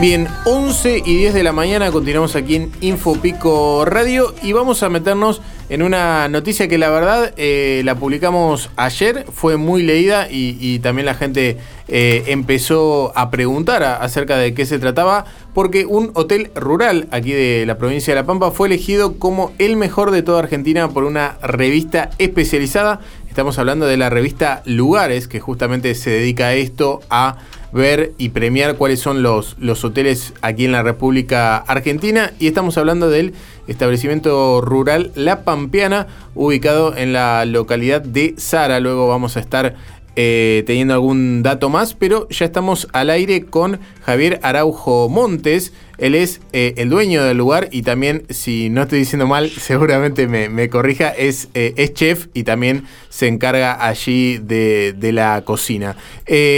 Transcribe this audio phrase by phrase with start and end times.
[0.00, 4.88] Bien, 11 y 10 de la mañana continuamos aquí en Infopico Radio y vamos a
[4.88, 10.78] meternos en una noticia que la verdad eh, la publicamos ayer, fue muy leída y,
[10.80, 11.58] también la gente
[11.88, 15.24] eh, empezó a preguntar acerca de qué se trataba,
[15.54, 19.76] porque un hotel rural aquí de la provincia de La Pampa fue elegido como el
[19.76, 23.00] mejor de toda Argentina por una revista especializada.
[23.34, 27.38] Estamos hablando de la revista Lugares, que justamente se dedica a esto, a
[27.72, 32.30] ver y premiar cuáles son los, los hoteles aquí en la República Argentina.
[32.38, 33.34] Y estamos hablando del
[33.66, 38.78] establecimiento rural La Pampeana, ubicado en la localidad de Sara.
[38.78, 39.74] Luego vamos a estar
[40.16, 45.72] eh, teniendo algún dato más, pero ya estamos al aire con Javier Araujo Montes.
[45.98, 50.28] Él es eh, el dueño del lugar y también, si no estoy diciendo mal, seguramente
[50.28, 55.96] me, corrija, es, eh, es, chef y también se encarga allí de, la cocina.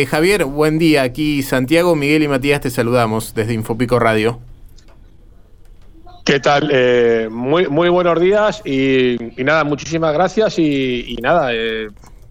[0.09, 1.03] Javier, buen día.
[1.03, 4.39] Aquí Santiago, Miguel y Matías te saludamos desde Infopico Radio.
[6.25, 7.31] ¿Qué tal?
[7.31, 11.53] muy, muy buenos días y, nada, muchísimas gracias y, nada,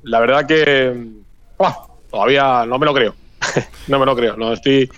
[0.06, 0.94] la verdad que
[2.10, 3.16] todavía no me lo creo.
[3.88, 4.38] no me lo creo.
[4.38, 4.90] No estoy.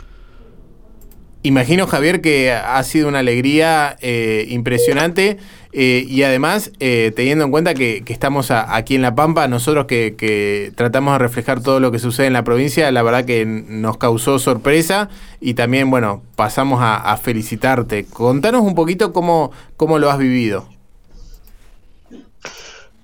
[1.44, 5.38] Imagino, Javier, que ha sido una alegría eh, impresionante
[5.72, 10.74] eh, y además, eh, teniendo en cuenta que, estamos aquí en La Pampa, nosotros que,
[10.76, 14.40] tratamos de reflejar todo lo que sucede en la provincia, la verdad que nos causó
[14.40, 18.06] sorpresa y también, bueno, pasamos a, felicitarte.
[18.06, 20.68] Contanos un poquito cómo, cómo lo has vivido.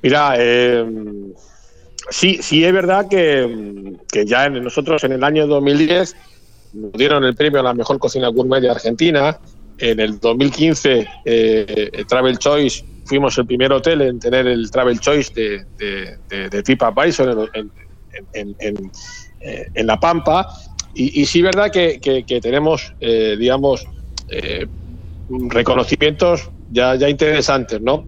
[0.01, 0.85] Mira, eh
[2.09, 6.15] Sí, sí es verdad que, ya nosotros en el año 2010
[6.73, 9.39] nos dieron el premio a la mejor cocina gourmet de Argentina.
[9.77, 15.33] En el 2015, eh, Travel Choice, fuimos el primer hotel en tener el Travel Choice
[15.33, 16.63] de, de, de,
[18.33, 18.91] en,
[19.39, 20.47] eh, en, La Pampa.
[20.95, 21.99] Y, sí verdad que,
[22.41, 23.83] tenemos, eh, digamos,
[25.49, 28.05] reconocimientos ya, ya interesantes, ¿no?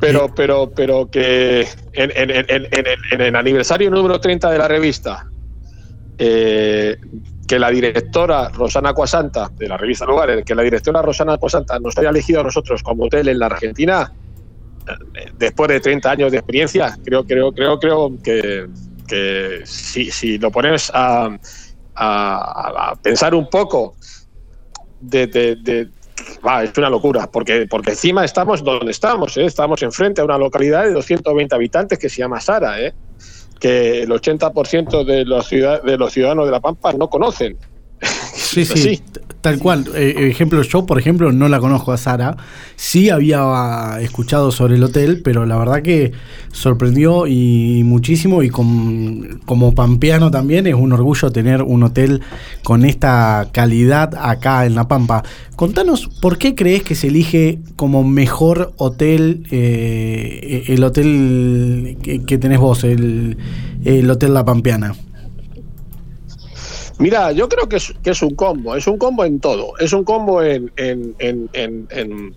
[0.00, 5.26] Pero, pero, pero que en, el aniversario número 30 de la revista,
[6.18, 6.96] eh,
[7.46, 11.96] que la directora Rosana Cuasanta, de la revista Lugares, que la directora Rosana Cuasanta nos
[11.98, 14.12] haya elegido a nosotros como hotel en la Argentina,
[15.38, 18.66] después de 30 años de experiencia, creo, creo, creo, creo que,
[19.06, 21.36] que si, si lo pones a,
[21.94, 23.96] a, pensar un poco
[25.00, 25.88] de, de,
[26.62, 29.44] es una locura, porque, porque encima estamos donde estamos, ¿eh?
[29.44, 32.94] estamos enfrente a una localidad de 220 habitantes que se llama Sara, ¿eh?
[33.58, 37.56] que el 80% de los, de los ciudadanos de La Pampa no conocen.
[38.50, 39.00] Sí, sí,
[39.40, 39.84] tal cual.
[39.94, 42.36] Eh, ejemplo, yo, por ejemplo, no la conozco a Sara.
[42.76, 46.12] Sí había escuchado sobre el hotel, pero la verdad que
[46.52, 48.42] sorprendió y muchísimo.
[48.42, 52.22] Y como pampeano también es un orgullo tener un hotel
[52.62, 55.22] con esta calidad acá en La Pampa.
[55.56, 62.58] Contanos, ¿por qué crees que se elige como mejor hotel eh, el hotel que, tenés
[62.58, 63.36] vos, el,
[63.84, 64.94] el Hotel La Pampeana?
[66.98, 69.92] Mira, yo creo que es, que es un combo, es un combo en todo, es
[69.92, 72.34] un combo en, en, en, en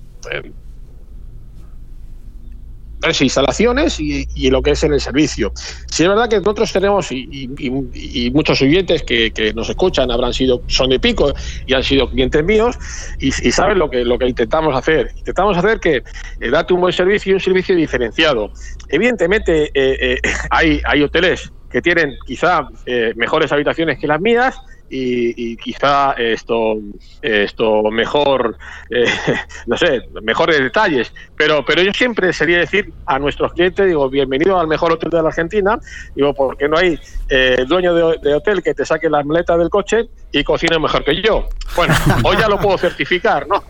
[3.20, 5.52] instalaciones y, y, lo que es en el servicio.
[5.56, 10.34] Si es verdad que nosotros tenemos, y, y, muchos oyentes que, que, nos escuchan habrán
[10.34, 11.34] sido, son de pico
[11.66, 12.78] y han sido clientes míos,
[13.20, 15.12] y, saben lo que, lo que intentamos hacer.
[15.18, 16.04] Intentamos hacer que
[16.40, 18.52] eh, date un buen servicio y un servicio diferenciado.
[18.90, 20.18] Evidentemente, eh, eh,
[20.52, 24.60] hay, hay hoteles que tienen quizá eh, mejores habitaciones que las mías
[24.94, 26.78] y, quizá esto
[27.22, 28.58] esto mejor
[28.90, 29.06] eh,
[29.68, 31.14] no sé mejores detalles.
[31.38, 35.22] Pero pero yo siempre sería decir a nuestros clientes digo bienvenido al mejor hotel de
[35.22, 35.80] la Argentina
[36.16, 37.00] digo porque no hay
[37.30, 41.22] eh, dueño de, hotel que te saque las maletas del coche y cocine mejor que
[41.22, 41.94] yo bueno
[42.24, 43.64] hoy ya lo puedo certificar no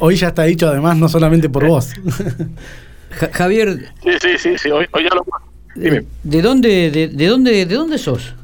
[0.00, 1.92] hoy ya está dicho además no solamente por vos.
[3.32, 5.47] Javier sí sí sí sí hoy, hoy ya lo puedo
[5.78, 8.34] ¿De dónde, de, dónde, de dónde sos?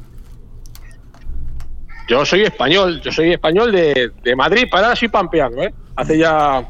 [2.07, 5.73] Yo soy español, yo soy español de, de Madrid, para soy pampeano, ¿eh?
[5.95, 6.67] Hace ya.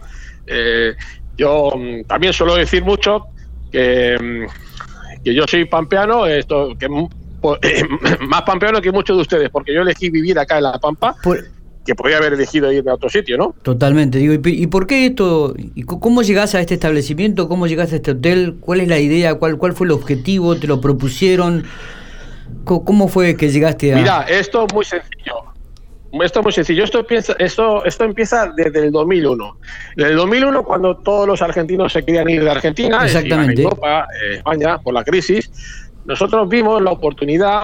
[0.47, 0.95] Eh,
[1.37, 3.27] yo mm, también suelo decir mucho
[3.71, 6.87] que, mm, que yo soy pampeano, esto, que
[8.27, 11.15] más pampeano que muchos de ustedes, porque yo elegí vivir acá en La Pampa
[11.85, 13.55] que podría haber elegido irme a otro sitio, ¿no?
[13.61, 14.17] Totalmente.
[14.17, 15.53] Digo, ¿y por qué esto?
[15.57, 17.47] ¿Y ¿Cómo llegaste a este establecimiento?
[17.47, 18.57] ¿Cómo llegaste a este hotel?
[18.59, 19.35] ¿Cuál es la idea?
[19.35, 20.55] ¿Cuál, cuál fue el objetivo?
[20.55, 21.63] ¿Te lo propusieron?
[22.63, 23.97] ¿Cómo fue que llegaste a...?
[23.97, 25.35] Mira, esto es muy sencillo.
[26.23, 26.83] Esto es muy sencillo.
[26.83, 29.57] Esto empieza, esto, esto empieza desde el 2001.
[29.97, 33.61] En el 2001, cuando todos los argentinos se querían ir de Argentina, Exactamente.
[33.61, 35.51] Europa, eh, España, por la crisis,
[36.05, 37.63] nosotros vimos la oportunidad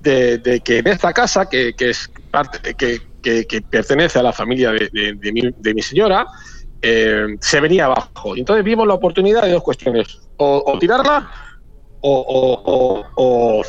[0.00, 3.00] de, que en esta casa, que, que es parte, que,
[3.48, 6.26] que, pertenece a la familia de, mi, señora,
[6.80, 8.36] eh, se venía abajo.
[8.36, 11.28] Entonces vimos la oportunidad de dos cuestiones, o, tirarla
[12.00, 13.62] o, o,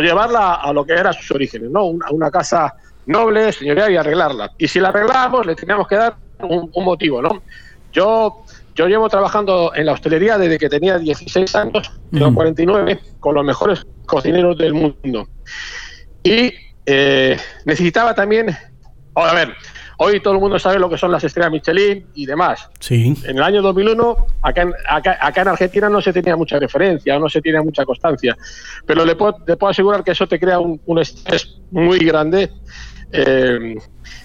[0.00, 1.86] llevarla a lo que era sus orígenes, ¿no?
[1.86, 2.74] una casa
[3.06, 4.52] noble, señoría, y arreglarla.
[4.58, 7.42] Y si la arreglamos, le teníamos que dar un, motivo, ¿no?
[7.92, 8.44] Yo,
[8.74, 13.44] yo llevo trabajando en la hostelería desde que tenía 16 años, tengo 49, con los
[13.44, 15.26] mejores cocineros del mundo.
[16.22, 16.52] Y
[16.90, 17.36] eh,
[17.66, 18.48] necesitaba también,
[19.14, 19.54] a ver,
[19.98, 22.70] hoy todo el mundo sabe lo que son las estrellas Michelin y demás.
[22.80, 23.14] Sí.
[23.24, 27.20] En el año 2001, acá en, acá, en Argentina no se tenía mucha referencia, o
[27.20, 28.34] no se tenía mucha constancia,
[28.86, 32.50] pero le puedo, le puedo asegurar que eso te crea un, un estrés muy grande
[33.12, 33.76] eh,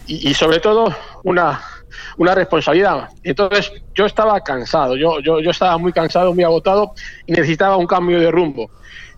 [0.07, 1.61] y, sobre todo una,
[2.17, 3.09] una responsabilidad.
[3.23, 6.93] Entonces yo estaba cansado, yo, yo, yo estaba muy cansado, muy agotado
[7.25, 8.71] y necesitaba un cambio de rumbo.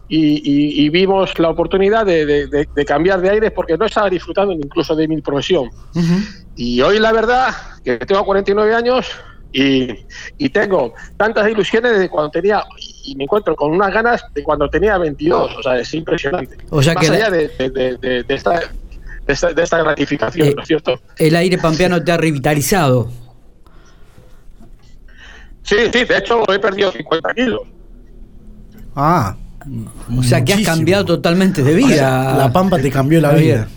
[0.07, 5.21] Y, vimos la oportunidad de, cambiar de aire porque no estaba disfrutando incluso de mi
[5.21, 5.69] profesión.
[6.55, 7.53] Y hoy la verdad
[7.83, 9.07] que tengo 49 años
[9.51, 9.87] y,
[10.37, 12.63] y, tengo tantas ilusiones de cuando tenía
[13.05, 15.55] y me encuentro con unas ganas de cuando tenía 22.
[15.57, 16.57] O sea, es impresionante.
[16.69, 18.59] O sea Más allá de, de, esta,
[19.25, 20.99] de esta, gratificación, eh, ¿no es cierto?
[21.17, 23.09] El aire pampeano te ha revitalizado.
[25.63, 27.61] Sí, sí, de hecho he perdido 50 kilos.
[28.95, 29.35] Ah.
[30.17, 32.35] O sea que has cambiado totalmente de vida.
[32.37, 33.67] la Pampa te cambió la vida.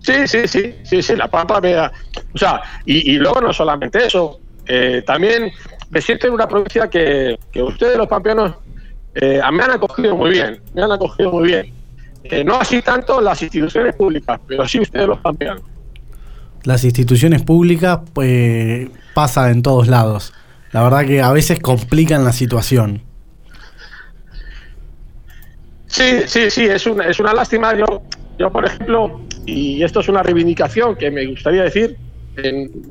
[0.00, 1.90] Sí, sí, sí, sí, sí, la Pampa me da.
[2.34, 5.50] O sea, y, luego no solamente eso, eh, también
[5.90, 8.54] me siento en una provincia que, ustedes los pampeanos
[9.14, 11.72] eh, me han acogido muy bien, me han acogido muy bien.
[12.24, 15.58] Eh, no así tanto las instituciones públicas, pero sí ustedes los cambian.
[16.64, 20.32] Las instituciones públicas pues pasa en todos lados.
[20.72, 23.02] La verdad que a veces complican la situación.
[25.94, 27.72] Sí, sí, sí, es una, es una lástima.
[27.72, 28.02] Yo,
[28.36, 31.96] yo, por ejemplo, y esto es una reivindicación que me gustaría decir,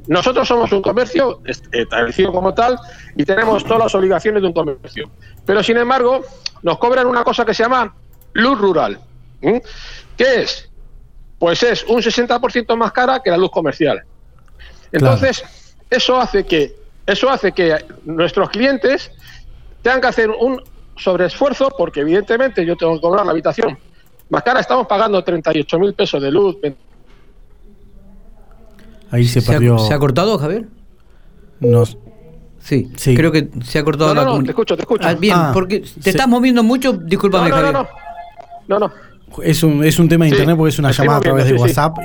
[0.08, 1.42] nosotros somos un comercio
[1.74, 2.80] establecido como tal
[3.18, 5.12] y tenemos todas las obligaciones de un comercio.
[5.46, 6.22] Pero sin embargo,
[6.62, 7.94] nos cobran una cosa que se llama
[8.32, 8.98] luz rural.
[9.42, 9.58] ¿Mm?
[10.16, 10.70] ¿Qué es?
[11.40, 14.02] Pues es un 60% más cara que la luz comercial.
[14.94, 15.44] Entonces,
[15.90, 16.74] eso hace que
[17.06, 19.12] eso hace que nuestros clientes
[19.82, 20.64] tengan que hacer un
[20.95, 23.78] sobreesfuerzo porque evidentemente yo tengo que cobrar la habitación
[24.34, 26.57] más cara, estamos pagando 38 mil pesos de luz.
[29.12, 29.78] Ahí se perdió.
[29.78, 30.66] ¿Se ha, cortado, Javier?
[31.60, 31.84] No.
[32.60, 35.07] Sí, sí, creo que se ha cortado no, no, no, te escucho, te escucho.
[35.07, 37.74] Ah, bien, ah, porque te estás moviendo mucho, discúlpame, no, no, Javier.
[37.74, 37.84] No,
[38.68, 39.44] no, no, no.
[39.44, 41.98] Es un, es un tema de internet porque es una llamada a través de WhatsApp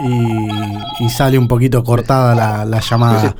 [1.01, 2.35] y, sale un poquito cortada
[2.67, 3.35] la, llamada.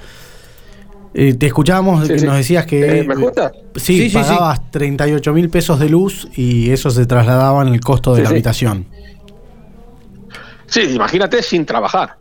[1.15, 3.01] Eh, te escuchábamos, que nos decías que.
[3.01, 3.53] Eh, ¿Me escuchas?
[3.77, 8.23] Sí, pagabas 38 mil pesos de luz y eso se trasladaba en el costo de
[8.23, 8.87] la habitación.
[10.67, 12.19] Sí, imagínate sin trabajar.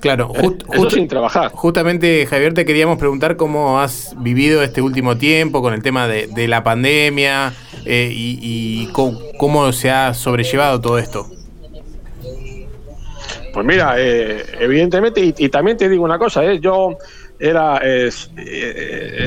[0.00, 1.50] Claro, justo sin trabajar.
[1.52, 6.48] Justamente, Javier, te queríamos preguntar cómo has vivido este último tiempo con el tema de,
[6.48, 7.54] la pandemia
[7.84, 11.28] eh, y, cómo, se ha sobrellevado todo esto.
[13.56, 16.98] Pues mira, eh, evidentemente, y, también te digo una cosa, eh, yo
[17.40, 17.80] era,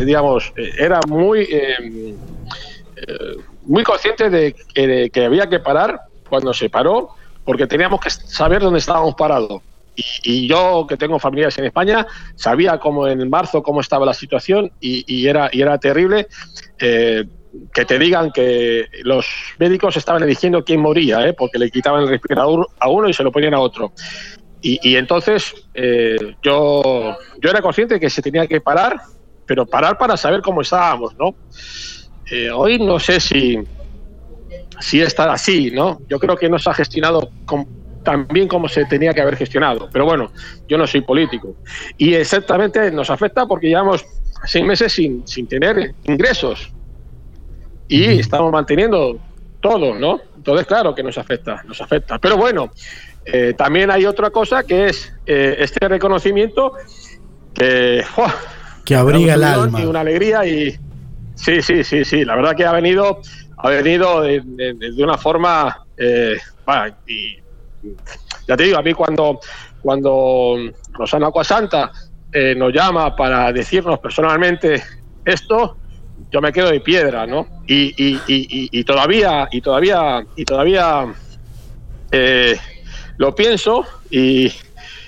[0.06, 1.50] digamos, era muy,
[3.64, 7.09] muy consciente de que había que parar cuando se paró,
[7.44, 9.64] porque teníamos que saber dónde estábamos parados
[9.95, 12.06] y, yo, que tengo familias en España,
[12.36, 16.28] sabía cómo en marzo cómo estaba la situación y, era, y era terrible.
[17.54, 19.28] Eh, que te digan que los
[19.58, 21.34] médicos estaban eligiendo quién moría, ¿eh?
[21.34, 23.94] porque le quitaban el respirador a uno y se lo ponían a otro.
[24.62, 28.98] Y, entonces eh, yo, yo era consciente que se tenía que parar,
[29.46, 31.36] pero parar para saber cómo estábamos, ¿no?
[32.54, 33.58] hoy no sé si,
[34.80, 36.00] si está así, ¿no?
[36.08, 37.66] Yo creo que no se ha gestionado con,
[38.04, 39.90] también como se tenía que haber gestionado.
[39.92, 40.32] Pero bueno,
[40.68, 41.56] yo no soy político.
[41.98, 44.06] Y exactamente nos afecta porque llevamos
[44.46, 46.72] seis meses sin, sin tener ingresos.
[47.90, 49.19] Y estamos manteniendo
[49.60, 50.22] todo, ¿no?
[50.38, 52.18] Entonces, claro que nos afecta, nos afecta.
[52.19, 52.72] Pero bueno,
[53.26, 56.74] eh, también hay otra cosa que es eh, este reconocimiento
[57.54, 58.04] que...
[58.86, 59.81] que abriga el alma.
[59.81, 60.78] Y una alegría y...
[61.36, 62.24] Sí, sí, sí, sí.
[62.24, 63.22] La verdad que ha venido,
[63.58, 64.42] ha venido de,
[64.98, 65.84] una forma...
[65.98, 66.38] Eh,
[67.08, 67.38] y
[68.48, 69.40] ya te digo, a mí cuando,
[69.81, 70.58] cuando
[70.94, 71.92] Rosana Acuasanta
[72.31, 74.84] eh, nos llama para decirnos personalmente
[75.26, 75.78] esto,
[76.31, 77.47] yo me quedo de piedra, ¿no?
[77.68, 81.14] Y, y, todavía, y todavía, y todavía
[82.11, 82.57] eh,
[83.18, 84.52] lo pienso y,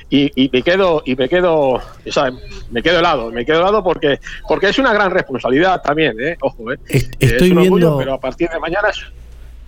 [0.09, 2.31] y, me quedo, y me quedo, o sea,
[2.69, 6.37] me quedo helado, me quedo helado porque, porque es una gran responsabilidad también, ¿eh?
[6.41, 6.79] Ojo, ¿eh?
[6.87, 7.97] Estoy viendo...
[7.97, 9.03] pero a partir de mañana es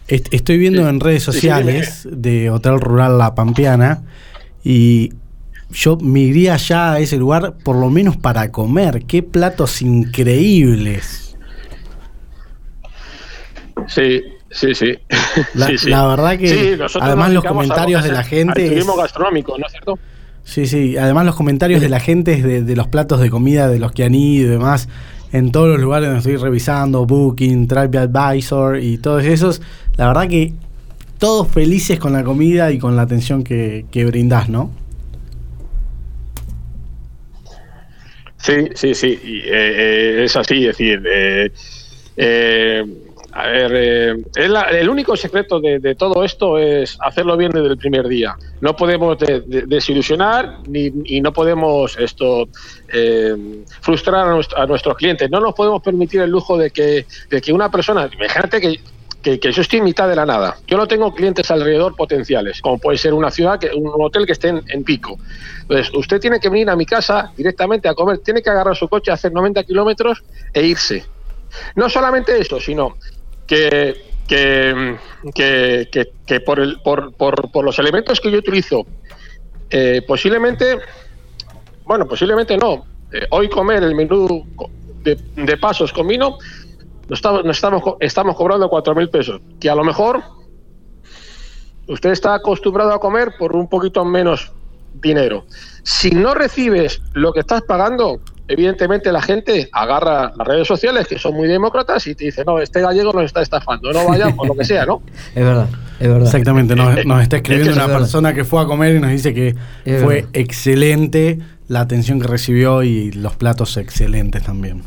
[0.07, 4.03] estoy viendo en redes sociales de Hotel Rural La Pampeana
[4.63, 5.13] y
[5.71, 9.05] yo me iría ya a ese lugar por lo menos para comer.
[9.05, 11.23] Qué platos increíbles.
[13.87, 14.97] Sí, sí, sí.
[15.55, 18.69] La, verdad que además los comentarios de la gente...
[18.69, 19.99] turismo gastronómico, ¿no es cierto?
[20.43, 20.97] Sí, sí.
[20.97, 24.03] Además los comentarios de la gente de, de los platos de comida, de los que
[24.03, 24.89] han ido y demás,
[25.31, 29.61] en todos los lugares donde estoy revisando, Booking, TripAdvisor y todos esos,
[29.97, 30.53] la verdad que
[31.17, 34.71] todos felices con la comida y con la atención que, que brindás, ¿no?
[38.37, 41.01] Sí, sí, sí, eh, eh, es así, es decir,
[42.17, 42.85] eh,
[43.35, 48.35] a ver, el único secreto de, todo esto es hacerlo bien desde el primer día.
[48.61, 52.47] No podemos desilusionar ni, y no podemos esto
[53.81, 55.29] frustrar a, nuestros clientes.
[55.31, 58.79] No nos podemos permitir el lujo de que, de que una persona, imagínate que
[59.23, 60.57] que, yo estoy en mitad de la nada.
[60.67, 64.33] Yo no tengo clientes alrededor potenciales, como puede ser una ciudad, que, un hotel que
[64.33, 65.17] esté en, pico.
[65.61, 68.87] Entonces, usted tiene que venir a mi casa directamente a comer, tiene que agarrar su
[68.89, 70.23] coche, hacer 90 kilómetros
[70.53, 71.05] e irse.
[71.75, 72.97] No solamente eso, sino
[73.47, 78.85] que, que, que, por, el, por, por, por, los elementos que yo utilizo,
[79.69, 80.79] eh, posiblemente,
[81.85, 82.85] bueno, posiblemente no.
[83.12, 84.45] Eh, hoy comer el menú
[85.03, 86.38] de, pasos con vino
[87.09, 90.23] nos estamos, estamos, estamos cobrando cuatro mil pesos, que a lo mejor
[91.88, 94.51] usted está acostumbrado a comer por un poquito menos
[94.93, 95.45] dinero.
[95.83, 98.21] Si no recibes lo que estás pagando,
[98.53, 102.60] evidentemente la gente agarra las redes sociales, que son muy demócratas, y te dice, no,
[102.60, 105.01] este gallego nos está estafando, no vaya o lo que sea, ¿no?
[105.36, 105.67] es verdad,
[106.00, 106.25] es verdad.
[106.25, 109.55] Exactamente, nos, está escribiendo una persona que fue a comer y nos dice que
[110.01, 114.83] fue excelente la atención que recibió y los platos excelentes también.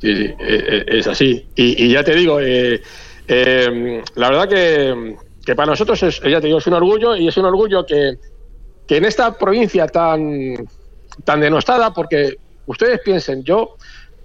[0.00, 1.46] Sí, sí, eh, eh, es así.
[1.54, 2.82] Y, ya te digo, eh,
[3.26, 7.36] la verdad que, que, para nosotros es, ya te digo, es un orgullo y es
[7.36, 8.18] un orgullo que,
[8.86, 10.56] que en esta provincia tan,
[11.24, 13.76] tan denostada, porque ustedes piensen, yo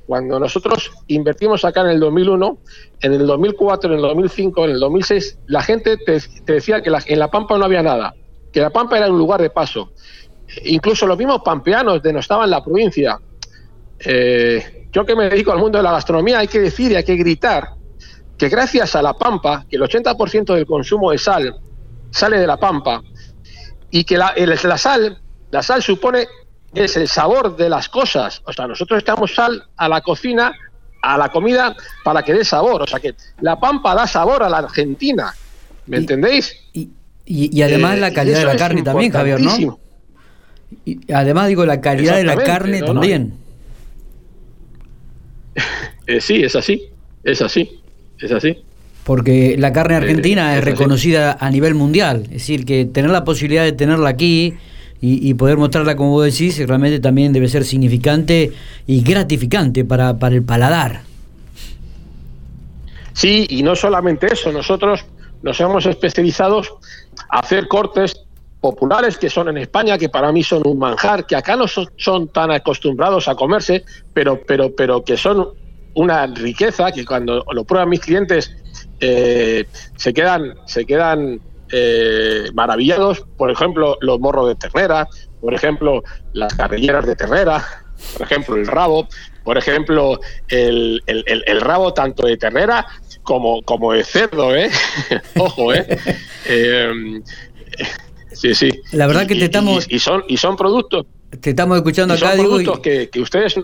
[0.09, 2.57] cuando nosotros invertimos acá en el 2001,
[3.01, 6.19] en el 2004, en el 2005, en el 2006, la gente te,
[6.51, 8.15] decía que en La Pampa no había nada,
[8.51, 9.91] que La Pampa era un lugar de paso.
[10.65, 13.19] Incluso los mismos pampeanos denostaban la provincia.
[13.99, 17.03] Eh, yo que me dedico al mundo de la gastronomía, hay que decir y hay
[17.03, 17.69] que gritar
[18.35, 21.55] que gracias a la pampa, que el 80% del consumo de sal
[22.09, 23.03] sale de la pampa,
[23.91, 26.25] y que la, la sal, la sal supone
[26.73, 28.41] es el sabor de las cosas.
[28.45, 30.53] O sea, nosotros estamos sal a la cocina,
[31.01, 32.81] a la comida, para que dé sabor.
[32.83, 35.33] O sea, que la pampa da sabor a la Argentina.
[35.87, 36.55] ¿Me entendéis?
[36.73, 36.89] Y,
[37.25, 39.79] y, además la eh, calidad de la carne también, Javier, ¿no?
[40.85, 43.33] Y además digo, la calidad de la carne también.
[46.07, 46.89] Eh, sí, es así,
[47.23, 47.81] es así,
[48.19, 48.57] es así.
[49.03, 53.23] Porque la carne eh, argentina es, reconocida a nivel mundial, es decir, que tener la
[53.23, 54.55] posibilidad de tenerla aquí
[55.01, 58.51] y, poder mostrarla como vos decís, realmente también debe ser significante
[58.85, 61.01] y gratificante para, para el paladar.
[63.13, 65.05] Sí, y no solamente eso, nosotros
[65.41, 66.61] nos hemos especializado
[67.29, 68.25] a hacer cortes
[68.61, 72.27] populares que son en España, que para mí son un manjar, que acá no son,
[72.27, 75.49] tan acostumbrados a comerse, pero, pero, pero que son
[75.95, 78.53] una riqueza que cuando lo prueban mis clientes
[78.99, 79.65] eh,
[79.95, 81.39] se quedan, se quedan
[81.71, 83.25] eh, maravillados.
[83.37, 85.07] Por ejemplo, los morros de ternera,
[85.41, 87.65] por ejemplo, las carrilleras de ternera,
[88.13, 89.07] por ejemplo, el rabo,
[89.43, 92.85] por ejemplo, el, el, rabo tanto de ternera
[93.23, 94.69] como, como de cerdo, ¿eh?
[95.37, 95.85] Ojo, ¿eh?
[96.45, 97.21] eh
[98.39, 98.69] Sí, sí.
[98.93, 99.85] La verdad que te estamos.
[99.89, 101.05] Y, son, y son productos.
[101.41, 103.59] Te estamos escuchando son Productos que, que ustedes.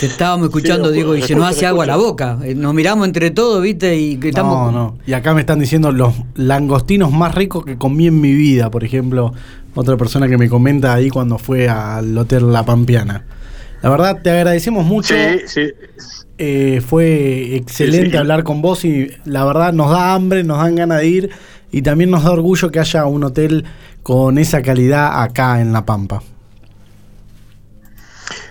[0.00, 2.38] Te estábamos escuchando, digo, y se nos hace agua la boca.
[2.42, 3.96] Eh, nos miramos entre todos, ¿viste?
[3.98, 4.72] Y estamos...
[4.72, 4.98] No, no.
[5.06, 8.82] Y acá me están diciendo los langostinos más ricos que comí en mi vida, por
[8.82, 9.34] ejemplo.
[9.74, 13.26] Otra persona que me comenta ahí cuando fue al Hotel La Pampiana.
[13.82, 15.14] La verdad, te agradecemos mucho.
[15.14, 15.72] Sí, sí.
[16.38, 21.00] Eh, fue excelente hablar con vos y la verdad nos da hambre, nos dan ganas
[21.00, 21.30] de ir
[21.70, 23.66] y también nos da orgullo que haya un hotel
[24.02, 26.22] con esa calidad acá en La Pampa.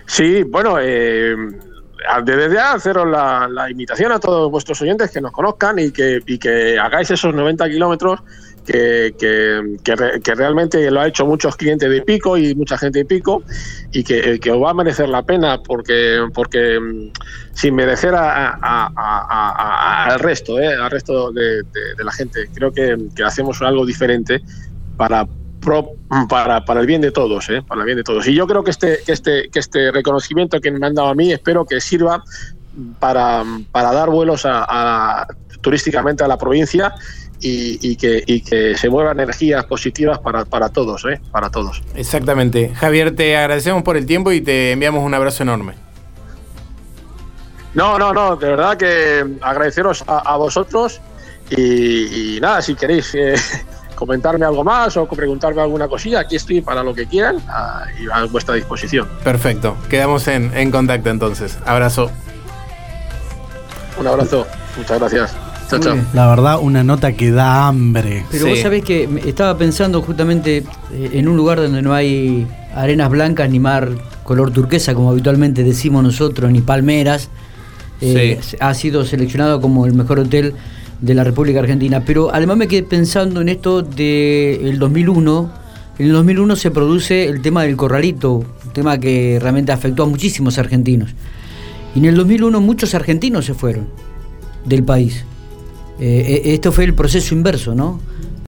[0.06, 1.34] Sí, bueno, eh,
[2.24, 6.38] desde ya haceros la, invitación a todos vuestros oyentes que nos conozcan y que, y
[6.38, 8.20] que hagáis esos 90 kilómetros
[8.64, 9.14] que,
[9.82, 13.42] que, realmente lo ha hecho muchos clientes de Pico y mucha gente de Pico
[13.92, 17.10] y que, os va a merecer la pena porque porque mm,
[17.52, 20.74] sin merecer al resto, ¿eh?
[20.74, 21.62] al resto de,
[21.98, 22.48] la gente.
[22.54, 24.42] Creo que, hacemos algo diferente
[24.96, 25.26] para
[26.28, 27.62] para, para el bien de todos, ¿eh?
[27.62, 28.26] para el bien de todos.
[28.26, 31.14] Y yo creo que este, que este, que este reconocimiento que me han dado a
[31.14, 32.22] mí, espero que sirva
[32.98, 35.26] para, para dar vuelos a,
[35.60, 36.94] turísticamente a la provincia
[37.40, 41.20] y, que, y, que, se muevan energías positivas para, para todos, ¿eh?
[41.30, 41.82] para todos.
[41.94, 42.72] Exactamente.
[42.74, 45.74] Javier, te agradecemos por el tiempo y te enviamos un abrazo enorme.
[47.74, 51.00] No, no, no, de verdad que agradeceros a, vosotros
[51.50, 53.34] y, nada, si queréis eh,
[53.94, 58.06] comentarme algo más o preguntarme alguna cosilla, aquí estoy para lo que quieran ah, y
[58.10, 59.08] a vuestra disposición.
[59.22, 61.58] Perfecto, quedamos en, en contacto entonces.
[61.64, 62.10] Abrazo.
[63.98, 64.46] Un abrazo,
[64.76, 65.36] muchas gracias.
[65.68, 65.96] Chao, chao.
[66.12, 68.24] La verdad, una nota que da hambre.
[68.30, 70.58] Pero vos sabés que estaba pensando justamente
[70.92, 73.90] eh, en un lugar donde no hay arenas blancas ni mar
[74.24, 77.28] color turquesa, como habitualmente decimos nosotros, ni palmeras
[78.00, 80.54] eh, ha sido seleccionado como el mejor hotel
[81.04, 82.02] de la República Argentina.
[82.04, 85.52] Pero además me quedé pensando en esto del 2001.
[85.98, 90.06] En el 2001 se produce el tema del corralito, un tema que realmente afectó a
[90.06, 91.10] muchísimos argentinos.
[91.94, 93.86] Y en el 2001 muchos argentinos se fueron
[94.64, 95.24] del país.
[96.00, 98.00] Eh, eh, esto fue el proceso inverso, ¿no?